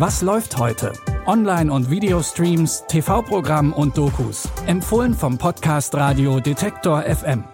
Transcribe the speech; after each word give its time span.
Was 0.00 0.22
läuft 0.22 0.56
heute? 0.56 0.94
Online- 1.26 1.70
und 1.70 1.90
Videostreams, 1.90 2.84
TV-Programm 2.88 3.74
und 3.74 3.98
Dokus. 3.98 4.48
Empfohlen 4.66 5.12
vom 5.12 5.36
Podcast 5.36 5.94
Radio 5.94 6.40
Detektor 6.40 7.02
FM. 7.02 7.44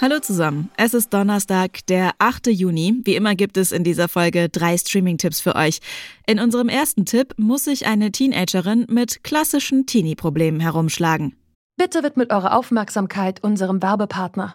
Hallo 0.00 0.20
zusammen, 0.20 0.70
es 0.78 0.94
ist 0.94 1.12
Donnerstag, 1.12 1.84
der 1.88 2.12
8. 2.18 2.46
Juni. 2.46 3.02
Wie 3.04 3.14
immer 3.14 3.34
gibt 3.34 3.58
es 3.58 3.70
in 3.70 3.84
dieser 3.84 4.08
Folge 4.08 4.48
drei 4.48 4.78
Streaming-Tipps 4.78 5.42
für 5.42 5.54
euch. 5.54 5.80
In 6.26 6.40
unserem 6.40 6.70
ersten 6.70 7.04
Tipp 7.04 7.34
muss 7.36 7.64
sich 7.64 7.84
eine 7.86 8.10
Teenagerin 8.10 8.86
mit 8.88 9.22
klassischen 9.22 9.84
Teenie-Problemen 9.84 10.60
herumschlagen. 10.60 11.36
Bitte 11.76 12.02
widmet 12.02 12.32
eure 12.32 12.54
Aufmerksamkeit 12.54 13.44
unserem 13.44 13.82
Werbepartner. 13.82 14.54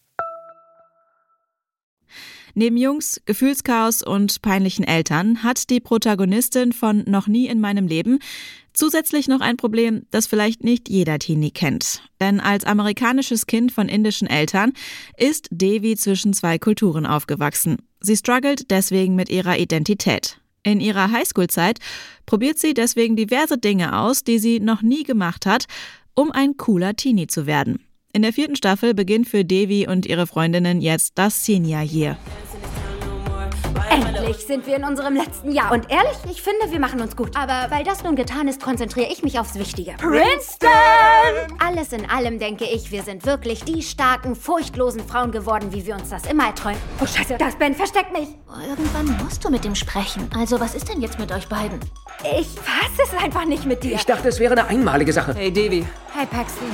Neben 2.53 2.77
Jungs, 2.77 3.21
Gefühlschaos 3.25 4.03
und 4.03 4.41
peinlichen 4.41 4.83
Eltern 4.83 5.43
hat 5.43 5.69
die 5.69 5.79
Protagonistin 5.79 6.73
von 6.73 7.03
Noch 7.07 7.27
nie 7.27 7.47
in 7.47 7.61
meinem 7.61 7.87
Leben 7.87 8.19
zusätzlich 8.73 9.27
noch 9.27 9.41
ein 9.41 9.57
Problem, 9.57 10.03
das 10.11 10.27
vielleicht 10.27 10.63
nicht 10.63 10.89
jeder 10.89 11.19
Teenie 11.19 11.51
kennt. 11.51 12.01
Denn 12.19 12.39
als 12.39 12.65
amerikanisches 12.65 13.47
Kind 13.47 13.71
von 13.71 13.89
indischen 13.89 14.27
Eltern 14.27 14.73
ist 15.17 15.47
Devi 15.51 15.95
zwischen 15.95 16.33
zwei 16.33 16.57
Kulturen 16.57 17.05
aufgewachsen. 17.05 17.77
Sie 17.99 18.17
struggelt 18.17 18.71
deswegen 18.71 19.15
mit 19.15 19.29
ihrer 19.29 19.57
Identität. 19.57 20.37
In 20.63 20.79
ihrer 20.79 21.11
Highschool-Zeit 21.11 21.79
probiert 22.25 22.59
sie 22.59 22.73
deswegen 22.73 23.15
diverse 23.15 23.57
Dinge 23.57 23.97
aus, 23.97 24.23
die 24.23 24.39
sie 24.39 24.59
noch 24.59 24.81
nie 24.81 25.03
gemacht 25.03 25.45
hat, 25.45 25.65
um 26.13 26.31
ein 26.31 26.57
cooler 26.57 26.95
Teenie 26.95 27.27
zu 27.27 27.45
werden. 27.45 27.79
In 28.13 28.21
der 28.21 28.33
vierten 28.33 28.55
Staffel 28.55 28.93
beginnt 28.93 29.27
für 29.27 29.45
Devi 29.45 29.87
und 29.87 30.05
ihre 30.05 30.27
Freundinnen 30.27 30.81
jetzt 30.81 31.13
das 31.15 31.45
Senior 31.45 31.81
Year. 31.81 32.17
Endlich 33.91 34.45
sind 34.45 34.65
wir 34.67 34.77
in 34.77 34.85
unserem 34.85 35.15
letzten 35.15 35.51
Jahr. 35.51 35.71
Und 35.71 35.91
ehrlich, 35.91 36.17
ich 36.29 36.41
finde, 36.41 36.71
wir 36.71 36.79
machen 36.79 37.01
uns 37.01 37.15
gut. 37.15 37.35
Aber 37.35 37.69
weil 37.69 37.83
das 37.83 38.03
nun 38.03 38.15
getan 38.15 38.47
ist, 38.47 38.61
konzentriere 38.61 39.11
ich 39.11 39.21
mich 39.21 39.37
aufs 39.37 39.55
Wichtige. 39.55 39.91
Princeton! 39.93 40.69
Alles 41.59 41.91
in 41.91 42.09
allem 42.09 42.39
denke 42.39 42.63
ich, 42.65 42.91
wir 42.91 43.03
sind 43.03 43.25
wirklich 43.25 43.63
die 43.65 43.81
starken, 43.81 44.35
furchtlosen 44.35 45.05
Frauen 45.05 45.31
geworden, 45.31 45.73
wie 45.73 45.85
wir 45.85 45.95
uns 45.95 46.09
das 46.09 46.25
immer 46.25 46.47
erträumen. 46.47 46.79
Oh 47.01 47.05
Scheiße, 47.05 47.35
das 47.37 47.55
Ben 47.55 47.75
versteckt 47.75 48.13
mich. 48.13 48.29
Irgendwann 48.65 49.17
musst 49.23 49.43
du 49.43 49.49
mit 49.49 49.65
ihm 49.65 49.75
sprechen. 49.75 50.29
Also 50.37 50.59
was 50.59 50.73
ist 50.73 50.87
denn 50.87 51.01
jetzt 51.01 51.19
mit 51.19 51.31
euch 51.31 51.47
beiden? 51.49 51.79
Ich 52.23 52.47
fasse 52.47 53.03
es 53.03 53.23
einfach 53.23 53.45
nicht 53.45 53.65
mit 53.65 53.83
dir. 53.83 53.95
Ich 53.95 54.05
dachte, 54.05 54.29
es 54.29 54.39
wäre 54.39 54.53
eine 54.53 54.67
einmalige 54.67 55.11
Sache. 55.11 55.33
Hey, 55.33 55.51
Davy. 55.51 55.85
Hey, 56.13 56.25
Paxton. 56.25 56.71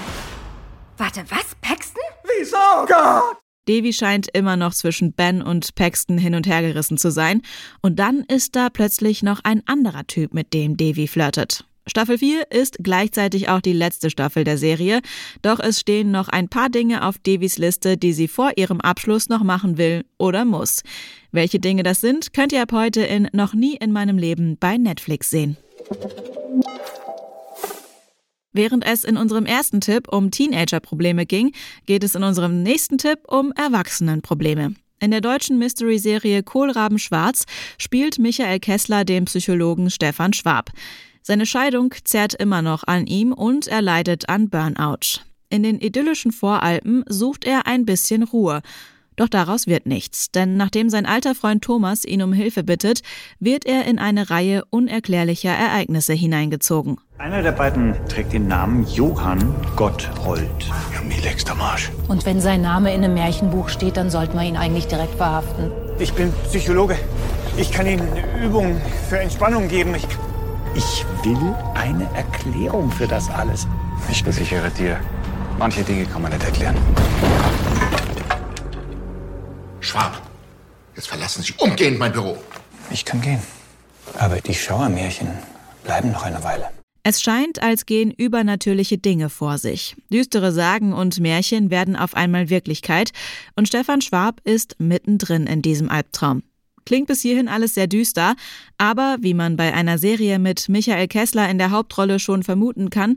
Warte, 0.98 1.23
was? 1.30 1.56
Paxton? 1.62 2.04
Wieso? 2.23 2.58
Gott! 2.88 3.47
Davy 3.68 3.94
scheint 3.94 4.28
immer 4.34 4.56
noch 4.58 4.73
zwischen 4.73 5.14
Ben 5.14 5.42
und 5.42 5.76
Paxton 5.76 6.18
hin 6.18 6.36
und 6.36 6.48
her 6.48 6.62
gerissen 6.62 6.98
zu 6.98 7.12
sein. 7.12 7.42
Und 7.82 8.00
dann 8.00 8.22
ist 8.22 8.56
da 8.56 8.70
plötzlich 8.70 9.23
noch 9.23 9.42
ein 9.44 9.62
anderer 9.68 10.08
Typ, 10.08 10.34
mit 10.34 10.54
dem 10.54 10.78
Davy 10.78 11.08
flirtet. 11.08 11.66
Staffel 11.88 12.17
4 12.17 12.52
ist 12.52 12.80
gleichzeitig 12.83 13.48
auch 13.48 13.61
die 13.61 13.73
letzte 13.73 14.10
Staffel 14.10 14.44
der 14.44 14.58
Serie, 14.58 15.00
doch 15.42 15.60
es 15.60 15.80
stehen 15.80 16.11
noch 16.11 16.27
ein 16.27 16.50
paar 16.50 16.70
Dinge 16.70 17.06
auf 17.06 17.17
Davys 17.17 17.58
Liste, 17.58 17.98
die 17.98 18.11
sie 18.11 18.27
vor 18.27 18.52
ihrem 18.58 18.82
Abschluss 18.82 19.30
noch 19.30 19.44
machen 19.44 19.77
will 19.77 20.04
oder 20.17 20.44
muss. 20.44 20.83
Welche 21.32 21.60
Dinge 21.60 21.83
das 21.83 22.02
sind, 22.02 22.33
könnt 22.33 22.52
ihr 22.52 22.61
ab 22.61 22.73
heute 22.73 23.02
in 23.02 23.30
Noch 23.32 23.54
nie 23.54 23.77
in 23.77 23.94
meinem 23.94 24.17
Leben 24.17 24.58
bei 24.60 24.77
Netflix 24.77 25.30
sehen. 25.30 25.56
Während 28.58 28.84
es 28.88 29.04
in 29.04 29.18
unserem 29.18 29.45
ersten 29.45 29.82
Tipp 29.82 30.08
um 30.12 30.32
Teenager-Probleme 30.32 31.28
ging, 31.28 31.52
geht 31.86 32.04
es 32.04 32.16
in 32.16 32.23
unserem 32.23 32.64
nächsten 32.64 32.98
Tipp 32.98 33.20
um 33.28 33.52
Erwachsenenprobleme. 33.52 34.73
In 35.00 35.12
der 35.12 35.22
deutschen 35.22 35.60
Mystery-Serie 35.60 36.42
Kohlraben 36.42 36.98
Schwarz 36.98 37.45
spielt 37.78 38.18
Michael 38.18 38.60
Kessler 38.60 39.06
den 39.06 39.26
Psychologen 39.26 39.92
Stefan 39.92 40.34
Schwab. 40.34 40.72
Seine 41.22 41.45
Scheidung 41.45 41.94
zerrt 42.04 42.34
immer 42.34 42.64
noch 42.64 42.84
an 42.86 43.06
ihm 43.06 43.32
und 43.32 43.68
er 43.68 43.84
leidet 43.84 44.28
an 44.28 44.50
Burnout. 44.50 45.22
In 45.52 45.62
den 45.62 45.80
idyllischen 45.80 46.32
Voralpen 46.32 47.04
sucht 47.08 47.45
er 47.45 47.68
ein 47.68 47.86
bisschen 47.86 48.24
Ruhe. 48.24 48.64
Doch 49.17 49.28
daraus 49.28 49.66
wird 49.66 49.88
nichts, 49.88 50.30
denn 50.30 50.58
nachdem 50.58 50.92
sein 50.92 51.08
alter 51.08 51.33
Freund 51.33 51.64
Thomas 51.64 52.05
ihn 52.05 52.22
um 52.22 52.33
Hilfe 52.33 52.64
bittet, 52.64 53.02
wird 53.39 53.66
er 53.66 53.86
in 53.86 53.98
eine 53.98 54.30
Reihe 54.30 54.64
unerklärlicher 54.70 55.50
Ereignisse 55.50 56.14
hineingezogen. 56.14 56.98
Einer 57.17 57.42
der 57.42 57.52
beiden 57.52 57.95
trägt 58.08 58.33
den 58.33 58.48
Namen 58.48 58.86
Johann 58.94 59.56
Gotthold. 59.76 60.48
Ja, 60.94 61.02
mir 61.02 61.20
legst 61.23 61.50
am 61.50 61.60
Arsch. 61.60 61.89
Und 62.08 62.27
wenn 62.27 62.39
sein 62.39 62.61
Name 62.61 62.94
in 62.94 63.04
einem 63.04 63.16
Märchenbuch 63.16 63.70
steht, 63.70 63.98
dann 63.98 64.11
sollten 64.11 64.38
wir 64.38 64.45
ihn 64.45 64.56
eigentlich 64.56 64.86
direkt 64.86 65.16
verhaften. 65.16 65.72
Ich 65.98 66.14
bin 66.14 66.32
Psychologe. 66.44 66.95
Ich 67.58 67.72
kann 67.72 67.88
Ihnen 67.88 68.08
Übungen 68.44 68.80
für 69.10 69.17
Entspannung 69.17 69.67
geben. 69.67 69.95
Ich, 69.95 70.08
ich 70.76 71.06
will 71.23 71.56
eine 71.73 72.08
Erklärung 72.14 72.92
für 72.92 73.08
das 73.08 73.32
alles. 73.32 73.67
Ich 74.11 74.22
versichere 74.22 74.70
dir, 74.70 75.00
manche 75.58 75.82
Dinge 75.82 76.06
kann 76.06 76.22
man 76.22 76.32
nicht 76.32 76.45
erklären. 76.45 76.76
Schwab, 79.87 80.21
jetzt 80.95 81.08
verlassen 81.08 81.43
Sie 81.43 81.53
umgehend 81.58 81.98
mein 81.98 82.11
Büro. 82.11 82.37
Ich 82.92 83.05
kann 83.05 83.21
gehen. 83.21 83.42
Aber 84.17 84.42
die 84.42 84.53
Schauermärchen 84.53 85.30
bleiben 85.83 86.11
noch 86.11 86.23
eine 86.23 86.43
Weile. 86.43 86.70
Es 87.03 87.21
scheint, 87.21 87.61
als 87.64 87.86
gehen 87.86 88.11
übernatürliche 88.11 88.97
Dinge 88.97 89.30
vor 89.30 89.58
sich. 89.58 89.95
Düstere 90.11 90.52
Sagen 90.52 90.92
und 90.92 91.21
Märchen 91.21 91.71
werden 91.71 91.95
auf 91.95 92.15
einmal 92.15 92.49
Wirklichkeit 92.49 93.11
und 93.55 93.70
Stefan 93.70 94.02
Schwab 94.02 94.42
ist 94.43 94.76
mittendrin 94.77 95.47
in 95.47 95.61
diesem 95.61 95.89
Albtraum. 95.89 96.43
Klingt 96.86 97.08
bis 97.08 97.21
hierhin 97.21 97.47
alles 97.47 97.76
sehr 97.76 97.87
düster, 97.87 98.36
aber 98.77 99.17
wie 99.21 99.33
man 99.33 99.55
bei 99.55 99.73
einer 99.73 99.97
Serie 99.97 100.37
mit 100.37 100.67
Michael 100.67 101.08
Kessler 101.08 101.49
in 101.49 101.59
der 101.59 101.71
Hauptrolle 101.71 102.20
schon 102.20 102.43
vermuten 102.43 102.89
kann, 102.89 103.15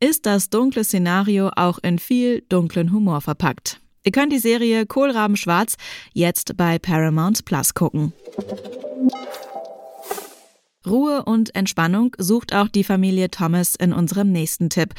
ist 0.00 0.26
das 0.26 0.50
dunkle 0.50 0.82
Szenario 0.82 1.50
auch 1.54 1.78
in 1.78 2.00
viel 2.00 2.42
dunklen 2.48 2.90
Humor 2.90 3.20
verpackt. 3.20 3.80
Ihr 4.04 4.12
könnt 4.12 4.32
die 4.32 4.38
Serie 4.38 4.86
Kohlraben 4.86 5.36
Schwarz 5.36 5.76
jetzt 6.12 6.56
bei 6.56 6.78
Paramount 6.78 7.44
Plus 7.44 7.74
gucken. 7.74 8.12
Ruhe 10.86 11.24
und 11.24 11.54
Entspannung 11.54 12.14
sucht 12.18 12.54
auch 12.54 12.68
die 12.68 12.84
Familie 12.84 13.30
Thomas 13.30 13.74
in 13.74 13.92
unserem 13.92 14.32
nächsten 14.32 14.70
Tipp. 14.70 14.94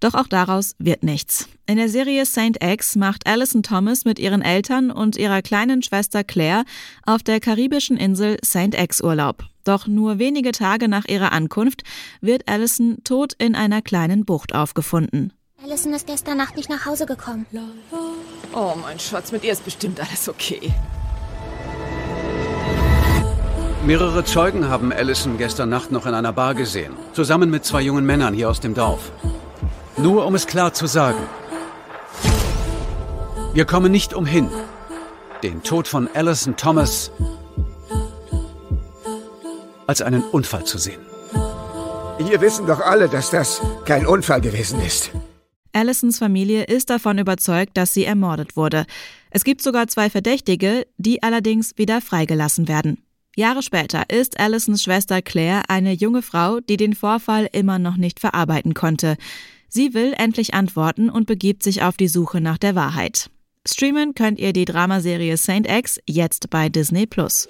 Doch 0.00 0.14
auch 0.14 0.28
daraus 0.28 0.74
wird 0.78 1.02
nichts. 1.02 1.48
In 1.66 1.76
der 1.76 1.88
Serie 1.88 2.26
St. 2.26 2.62
X 2.62 2.96
macht 2.96 3.26
Alison 3.26 3.62
Thomas 3.62 4.04
mit 4.04 4.18
ihren 4.18 4.42
Eltern 4.42 4.90
und 4.90 5.16
ihrer 5.16 5.40
kleinen 5.40 5.82
Schwester 5.82 6.24
Claire 6.24 6.64
auf 7.04 7.22
der 7.22 7.40
karibischen 7.40 7.96
Insel 7.96 8.36
St. 8.44 8.74
X 8.74 9.02
Urlaub. 9.02 9.44
Doch 9.64 9.86
nur 9.86 10.18
wenige 10.18 10.52
Tage 10.52 10.88
nach 10.88 11.06
ihrer 11.06 11.32
Ankunft 11.32 11.84
wird 12.20 12.48
Alison 12.48 12.98
tot 13.04 13.32
in 13.38 13.54
einer 13.54 13.80
kleinen 13.80 14.24
Bucht 14.26 14.54
aufgefunden. 14.54 15.32
Alison 15.62 15.94
ist 15.94 16.06
gestern 16.06 16.36
Nacht 16.36 16.56
nicht 16.56 16.68
nach 16.68 16.84
Hause 16.84 17.06
gekommen. 17.06 17.46
Oh, 18.56 18.74
mein 18.80 19.00
Schatz, 19.00 19.32
mit 19.32 19.42
ihr 19.42 19.52
ist 19.52 19.64
bestimmt 19.64 19.98
alles 20.00 20.28
okay. 20.28 20.72
Mehrere 23.84 24.24
Zeugen 24.24 24.68
haben 24.68 24.92
Allison 24.92 25.38
gestern 25.38 25.68
Nacht 25.70 25.90
noch 25.90 26.06
in 26.06 26.14
einer 26.14 26.32
Bar 26.32 26.54
gesehen, 26.54 26.94
zusammen 27.12 27.50
mit 27.50 27.64
zwei 27.64 27.80
jungen 27.80 28.06
Männern 28.06 28.32
hier 28.32 28.48
aus 28.48 28.60
dem 28.60 28.74
Dorf. 28.74 29.10
Nur 29.96 30.24
um 30.24 30.36
es 30.36 30.46
klar 30.46 30.72
zu 30.72 30.86
sagen. 30.86 31.18
Wir 33.52 33.64
kommen 33.64 33.90
nicht 33.90 34.14
umhin, 34.14 34.48
den 35.42 35.62
Tod 35.64 35.88
von 35.88 36.08
Allison 36.14 36.56
Thomas 36.56 37.10
als 39.86 40.00
einen 40.00 40.22
Unfall 40.22 40.64
zu 40.64 40.78
sehen. 40.78 41.00
Hier 42.18 42.40
wissen 42.40 42.66
doch 42.66 42.80
alle, 42.80 43.08
dass 43.08 43.30
das 43.30 43.60
kein 43.84 44.06
Unfall 44.06 44.40
gewesen 44.40 44.80
ist. 44.80 45.10
Allisons 45.74 46.18
Familie 46.18 46.64
ist 46.64 46.90
davon 46.90 47.18
überzeugt, 47.18 47.76
dass 47.76 47.92
sie 47.92 48.04
ermordet 48.04 48.56
wurde. 48.56 48.86
Es 49.30 49.44
gibt 49.44 49.62
sogar 49.62 49.88
zwei 49.88 50.08
Verdächtige, 50.10 50.86
die 50.96 51.22
allerdings 51.22 51.76
wieder 51.76 52.00
freigelassen 52.00 52.68
werden. 52.68 52.98
Jahre 53.36 53.62
später 53.62 54.08
ist 54.10 54.38
Allisons 54.38 54.82
Schwester 54.82 55.20
Claire 55.20 55.62
eine 55.68 55.92
junge 55.92 56.22
Frau, 56.22 56.60
die 56.60 56.76
den 56.76 56.94
Vorfall 56.94 57.48
immer 57.52 57.78
noch 57.78 57.96
nicht 57.96 58.20
verarbeiten 58.20 58.74
konnte. 58.74 59.16
Sie 59.68 59.92
will 59.92 60.14
endlich 60.16 60.54
antworten 60.54 61.10
und 61.10 61.26
begibt 61.26 61.64
sich 61.64 61.82
auf 61.82 61.96
die 61.96 62.08
Suche 62.08 62.40
nach 62.40 62.58
der 62.58 62.76
Wahrheit. 62.76 63.30
Streamen 63.66 64.14
könnt 64.14 64.38
ihr 64.38 64.52
die 64.52 64.66
Dramaserie 64.66 65.36
Saint 65.36 65.68
X 65.68 65.98
jetzt 66.06 66.50
bei 66.50 66.68
Disney 66.68 67.06
Plus. 67.06 67.48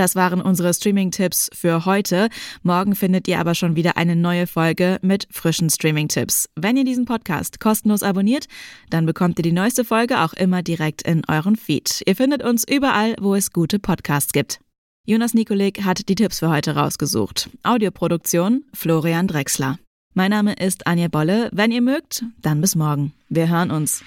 Das 0.00 0.16
waren 0.16 0.40
unsere 0.40 0.72
Streaming-Tipps 0.72 1.50
für 1.52 1.84
heute. 1.84 2.30
Morgen 2.62 2.94
findet 2.94 3.28
ihr 3.28 3.38
aber 3.38 3.54
schon 3.54 3.76
wieder 3.76 3.98
eine 3.98 4.16
neue 4.16 4.46
Folge 4.46 4.98
mit 5.02 5.28
frischen 5.30 5.68
Streaming-Tipps. 5.68 6.48
Wenn 6.56 6.78
ihr 6.78 6.84
diesen 6.84 7.04
Podcast 7.04 7.60
kostenlos 7.60 8.02
abonniert, 8.02 8.46
dann 8.88 9.04
bekommt 9.04 9.38
ihr 9.38 9.42
die 9.42 9.52
neueste 9.52 9.84
Folge 9.84 10.22
auch 10.22 10.32
immer 10.32 10.62
direkt 10.62 11.02
in 11.02 11.20
euren 11.28 11.54
Feed. 11.54 12.00
Ihr 12.06 12.16
findet 12.16 12.42
uns 12.42 12.64
überall, 12.66 13.14
wo 13.20 13.34
es 13.34 13.52
gute 13.52 13.78
Podcasts 13.78 14.32
gibt. 14.32 14.60
Jonas 15.04 15.34
Nikolik 15.34 15.84
hat 15.84 16.08
die 16.08 16.14
Tipps 16.14 16.38
für 16.38 16.48
heute 16.48 16.76
rausgesucht. 16.76 17.50
Audioproduktion 17.62 18.64
Florian 18.72 19.28
Drexler. 19.28 19.78
Mein 20.14 20.30
Name 20.30 20.54
ist 20.54 20.86
Anja 20.86 21.08
Bolle. 21.08 21.50
Wenn 21.52 21.72
ihr 21.72 21.82
mögt, 21.82 22.24
dann 22.40 22.62
bis 22.62 22.74
morgen. 22.74 23.12
Wir 23.28 23.50
hören 23.50 23.70
uns. 23.70 24.02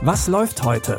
Was 0.00 0.26
läuft 0.26 0.64
heute? 0.64 0.98